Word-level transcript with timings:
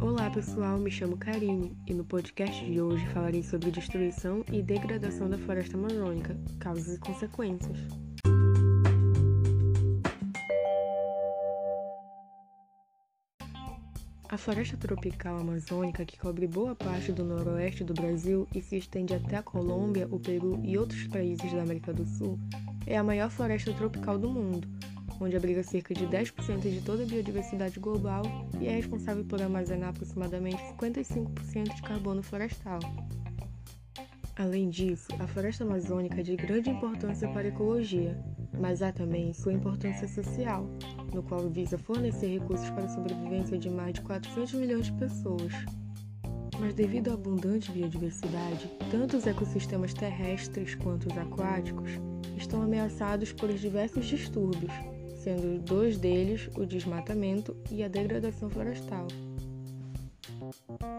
Olá 0.00 0.30
pessoal, 0.30 0.78
me 0.78 0.88
chamo 0.88 1.16
Karine 1.16 1.76
e 1.84 1.92
no 1.92 2.04
podcast 2.04 2.64
de 2.64 2.80
hoje 2.80 3.04
falarei 3.06 3.42
sobre 3.42 3.72
destruição 3.72 4.44
e 4.52 4.62
degradação 4.62 5.28
da 5.28 5.36
floresta 5.36 5.76
amazônica, 5.76 6.36
causas 6.60 6.94
e 6.94 7.00
consequências. 7.00 7.78
A 14.28 14.36
floresta 14.36 14.76
tropical 14.76 15.38
amazônica, 15.38 16.04
que 16.04 16.18
cobre 16.18 16.46
boa 16.46 16.74
parte 16.74 17.10
do 17.10 17.24
noroeste 17.24 17.82
do 17.82 17.94
Brasil 17.94 18.46
e 18.54 18.60
se 18.60 18.76
estende 18.76 19.14
até 19.14 19.36
a 19.36 19.42
Colômbia, 19.42 20.06
o 20.10 20.20
Peru 20.20 20.60
e 20.62 20.76
outros 20.76 21.06
países 21.08 21.52
da 21.52 21.62
América 21.62 21.92
do 21.92 22.04
Sul, 22.04 22.38
é 22.86 22.96
a 22.96 23.02
maior 23.02 23.30
floresta 23.30 23.72
tropical 23.72 24.18
do 24.18 24.30
mundo, 24.30 24.68
onde 25.20 25.36
abriga 25.36 25.62
cerca 25.62 25.94
de 25.94 26.06
10% 26.06 26.60
de 26.60 26.80
toda 26.80 27.02
a 27.02 27.06
biodiversidade 27.06 27.80
global 27.80 28.22
e 28.60 28.66
é 28.66 28.72
responsável 28.72 29.24
por 29.24 29.40
armazenar 29.40 29.90
aproximadamente 29.90 30.62
55% 30.78 31.74
de 31.74 31.82
carbono 31.82 32.22
florestal. 32.22 32.80
Além 34.38 34.68
disso, 34.68 35.08
a 35.18 35.26
floresta 35.26 35.64
amazônica 35.64 36.20
é 36.20 36.22
de 36.22 36.36
grande 36.36 36.68
importância 36.68 37.26
para 37.28 37.42
a 37.42 37.48
ecologia, 37.48 38.22
mas 38.60 38.82
há 38.82 38.92
também 38.92 39.32
sua 39.32 39.54
importância 39.54 40.06
social, 40.06 40.68
no 41.14 41.22
qual 41.22 41.48
visa 41.48 41.78
fornecer 41.78 42.26
recursos 42.26 42.68
para 42.70 42.84
a 42.84 42.88
sobrevivência 42.88 43.56
de 43.56 43.70
mais 43.70 43.94
de 43.94 44.02
400 44.02 44.52
milhões 44.52 44.86
de 44.86 44.92
pessoas. 44.92 45.52
Mas 46.60 46.74
devido 46.74 47.10
à 47.10 47.14
abundante 47.14 47.72
biodiversidade, 47.72 48.70
tanto 48.90 49.16
os 49.16 49.26
ecossistemas 49.26 49.94
terrestres 49.94 50.74
quanto 50.74 51.06
os 51.10 51.16
aquáticos 51.16 51.90
estão 52.36 52.60
ameaçados 52.60 53.32
por 53.32 53.50
diversos 53.52 54.04
distúrbios, 54.04 54.72
sendo 55.26 55.58
dois 55.58 55.98
deles 55.98 56.48
o 56.56 56.64
desmatamento 56.64 57.56
e 57.68 57.82
a 57.82 57.88
degradação 57.88 58.48
florestal. 58.48 59.08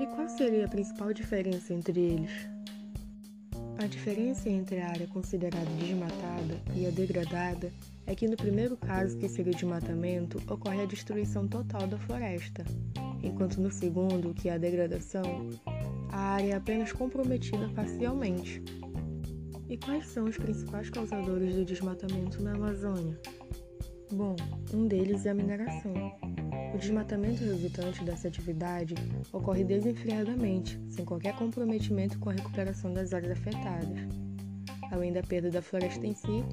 E 0.00 0.06
qual 0.08 0.28
seria 0.28 0.64
a 0.64 0.68
principal 0.68 1.12
diferença 1.12 1.72
entre 1.72 2.00
eles? 2.00 2.32
A 3.78 3.86
diferença 3.86 4.50
entre 4.50 4.80
a 4.80 4.88
área 4.88 5.06
considerada 5.06 5.70
desmatada 5.78 6.60
e 6.74 6.86
a 6.86 6.90
degradada 6.90 7.70
é 8.04 8.16
que 8.16 8.26
no 8.26 8.36
primeiro 8.36 8.76
caso, 8.76 9.16
que 9.16 9.28
seria 9.28 9.52
o 9.52 9.54
desmatamento, 9.54 10.42
ocorre 10.52 10.82
a 10.82 10.86
destruição 10.86 11.46
total 11.46 11.86
da 11.86 11.96
floresta, 11.96 12.64
enquanto 13.22 13.60
no 13.60 13.70
segundo, 13.70 14.34
que 14.34 14.48
é 14.48 14.54
a 14.54 14.58
degradação, 14.58 15.50
a 16.10 16.18
área 16.18 16.54
é 16.54 16.56
apenas 16.56 16.90
comprometida 16.90 17.68
parcialmente. 17.68 18.60
E 19.68 19.76
quais 19.76 20.08
são 20.08 20.24
os 20.24 20.36
principais 20.36 20.90
causadores 20.90 21.54
do 21.54 21.64
desmatamento 21.64 22.42
na 22.42 22.54
Amazônia? 22.54 23.16
Bom, 24.12 24.36
um 24.72 24.86
deles 24.86 25.26
é 25.26 25.30
a 25.30 25.34
mineração. 25.34 25.92
O 26.72 26.78
desmatamento 26.78 27.42
resultante 27.42 28.04
dessa 28.04 28.28
atividade 28.28 28.94
ocorre 29.32 29.64
desenfreadamente, 29.64 30.80
sem 30.88 31.04
qualquer 31.04 31.34
comprometimento 31.34 32.18
com 32.20 32.30
a 32.30 32.32
recuperação 32.32 32.92
das 32.92 33.12
áreas 33.12 33.32
afetadas. 33.32 33.98
Além 34.92 35.12
da 35.12 35.22
perda 35.22 35.50
da 35.50 35.60
floresta 35.60 36.06
em 36.06 36.14
si, 36.14 36.44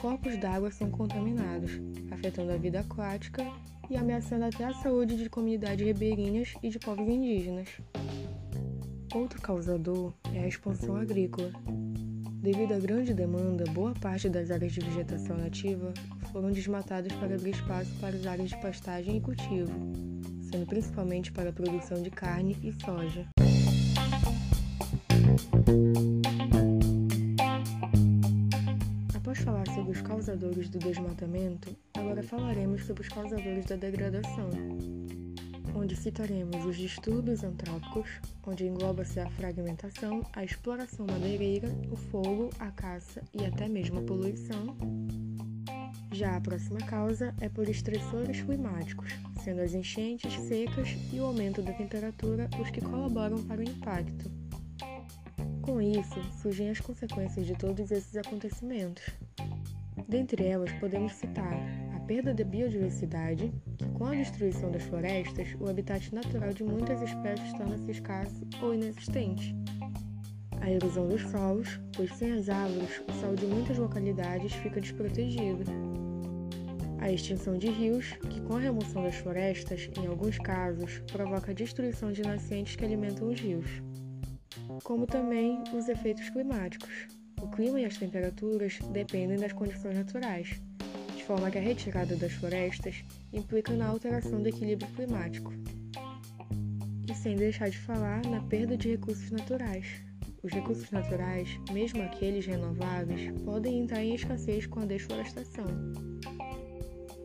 corpos 0.00 0.36
d'água 0.38 0.70
são 0.72 0.90
contaminados, 0.90 1.80
afetando 2.10 2.52
a 2.52 2.56
vida 2.56 2.80
aquática 2.80 3.44
e 3.88 3.96
ameaçando 3.96 4.44
até 4.44 4.64
a 4.64 4.74
saúde 4.74 5.16
de 5.16 5.30
comunidades 5.30 5.86
ribeirinhas 5.86 6.54
e 6.60 6.68
de 6.68 6.78
povos 6.80 7.08
indígenas. 7.08 7.68
Outro 9.14 9.40
causador 9.40 10.12
é 10.34 10.40
a 10.40 10.48
expansão 10.48 10.96
agrícola. 10.96 11.52
Devido 12.46 12.74
à 12.74 12.78
grande 12.78 13.12
demanda, 13.12 13.64
boa 13.72 13.92
parte 13.94 14.28
das 14.28 14.52
áreas 14.52 14.72
de 14.72 14.78
vegetação 14.78 15.36
nativa 15.36 15.92
foram 16.30 16.52
desmatadas 16.52 17.10
para 17.14 17.34
abrir 17.34 17.50
espaço 17.50 17.90
para 18.00 18.14
as 18.14 18.24
áreas 18.24 18.50
de 18.50 18.60
pastagem 18.60 19.16
e 19.16 19.20
cultivo, 19.20 19.72
sendo 20.48 20.64
principalmente 20.64 21.32
para 21.32 21.50
a 21.50 21.52
produção 21.52 22.00
de 22.00 22.08
carne 22.08 22.56
e 22.62 22.72
soja. 22.84 23.26
Após 29.12 29.38
falar 29.40 29.66
sobre 29.66 29.90
os 29.90 30.00
causadores 30.02 30.68
do 30.68 30.78
desmatamento, 30.78 31.76
agora 31.98 32.22
falaremos 32.22 32.84
sobre 32.84 33.02
os 33.02 33.08
causadores 33.08 33.66
da 33.66 33.74
degradação, 33.74 34.50
onde 35.74 35.96
citaremos 35.96 36.64
os 36.64 36.76
distúrbios 36.76 37.42
antrópicos, 37.42 38.08
onde 38.46 38.66
engloba-se 38.66 39.20
a 39.20 39.30
fragmentação, 39.30 40.24
a 40.32 40.44
exploração 40.44 41.06
madeireira, 41.06 41.68
o 41.90 41.96
fogo, 41.96 42.50
a 42.58 42.70
caça 42.70 43.22
e 43.34 43.44
até 43.44 43.68
mesmo 43.68 44.00
a 44.00 44.02
poluição. 44.02 44.76
Já 46.12 46.36
a 46.36 46.40
próxima 46.40 46.78
causa 46.80 47.34
é 47.40 47.48
por 47.48 47.68
estressores 47.68 48.40
climáticos, 48.40 49.10
sendo 49.42 49.60
as 49.60 49.74
enchentes, 49.74 50.32
secas 50.40 50.96
e 51.12 51.20
o 51.20 51.24
aumento 51.24 51.60
da 51.60 51.72
temperatura 51.72 52.48
os 52.60 52.70
que 52.70 52.80
colaboram 52.80 53.42
para 53.42 53.60
o 53.60 53.64
impacto. 53.64 54.30
Com 55.62 55.82
isso, 55.82 56.22
surgem 56.40 56.70
as 56.70 56.80
consequências 56.80 57.44
de 57.44 57.54
todos 57.56 57.90
esses 57.90 58.16
acontecimentos. 58.16 59.02
Dentre 60.08 60.46
elas, 60.46 60.72
podemos 60.74 61.12
citar 61.14 61.52
a 61.94 62.00
perda 62.00 62.32
da 62.32 62.44
biodiversidade, 62.44 63.52
com 63.96 64.06
a 64.06 64.14
destruição 64.14 64.70
das 64.70 64.82
florestas, 64.84 65.48
o 65.58 65.68
habitat 65.68 66.14
natural 66.14 66.52
de 66.52 66.62
muitas 66.62 67.00
espécies 67.02 67.52
torna-se 67.54 67.90
escasso 67.90 68.46
ou 68.62 68.74
inexistente. 68.74 69.54
A 70.60 70.70
erosão 70.70 71.08
dos 71.08 71.22
solos, 71.22 71.80
pois 71.94 72.12
sem 72.14 72.32
as 72.32 72.48
árvores, 72.48 73.02
o 73.08 73.12
solo 73.20 73.36
de 73.36 73.46
muitas 73.46 73.78
localidades 73.78 74.52
fica 74.54 74.80
desprotegido. 74.80 75.64
A 76.98 77.10
extinção 77.10 77.56
de 77.56 77.68
rios, 77.68 78.12
que 78.30 78.40
com 78.42 78.56
a 78.56 78.60
remoção 78.60 79.02
das 79.02 79.16
florestas, 79.16 79.88
em 79.98 80.06
alguns 80.06 80.38
casos, 80.38 81.02
provoca 81.12 81.52
a 81.52 81.54
destruição 81.54 82.12
de 82.12 82.22
nascentes 82.22 82.76
que 82.76 82.84
alimentam 82.84 83.28
os 83.28 83.40
rios 83.40 83.82
como 84.82 85.06
também 85.06 85.62
os 85.74 85.88
efeitos 85.88 86.28
climáticos. 86.30 87.08
O 87.40 87.48
clima 87.48 87.80
e 87.80 87.84
as 87.84 87.96
temperaturas 87.96 88.78
dependem 88.92 89.38
das 89.38 89.52
condições 89.52 89.96
naturais, 89.96 90.62
de 91.26 91.32
forma 91.32 91.50
que 91.50 91.58
a 91.58 91.60
retirada 91.60 92.14
das 92.14 92.32
florestas 92.34 93.04
implica 93.32 93.72
na 93.72 93.88
alteração 93.88 94.40
do 94.40 94.48
equilíbrio 94.48 94.88
climático. 94.92 95.52
E 97.10 97.12
sem 97.16 97.34
deixar 97.34 97.68
de 97.68 97.78
falar 97.78 98.24
na 98.26 98.40
perda 98.42 98.76
de 98.76 98.90
recursos 98.90 99.32
naturais. 99.32 99.86
Os 100.44 100.52
recursos 100.52 100.88
naturais, 100.92 101.48
mesmo 101.72 102.00
aqueles 102.04 102.46
renováveis, 102.46 103.32
podem 103.44 103.80
entrar 103.80 104.04
em 104.04 104.14
escassez 104.14 104.66
com 104.66 104.78
a 104.78 104.84
desflorestação. 104.84 105.66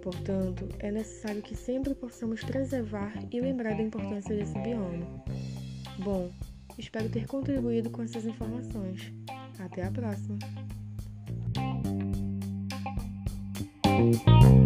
Portanto, 0.02 0.68
é 0.80 0.92
necessário 0.92 1.44
que 1.44 1.56
sempre 1.56 1.94
possamos 1.94 2.44
preservar 2.44 3.14
e 3.32 3.40
lembrar 3.40 3.76
da 3.76 3.84
importância 3.84 4.36
desse 4.36 4.58
bioma. 4.58 5.06
Bom, 6.00 6.32
Espero 6.78 7.10
ter 7.10 7.28
contribuído 7.28 7.92
com 7.92 8.02
essas 8.02 8.26
informações. 8.26 9.14
Até 9.60 9.84
a 9.84 9.92
próxima! 9.92 10.40
Thank 14.02 14.28
you. 14.28 14.61